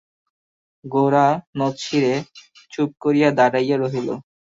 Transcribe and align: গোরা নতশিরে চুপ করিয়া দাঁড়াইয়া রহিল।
গোরা 0.85 1.27
নতশিরে 1.57 2.13
চুপ 2.71 2.89
করিয়া 3.03 3.29
দাঁড়াইয়া 3.37 3.77
রহিল। 3.77 4.07